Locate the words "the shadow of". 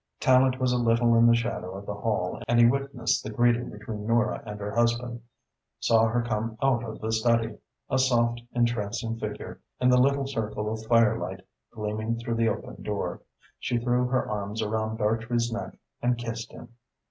1.27-1.85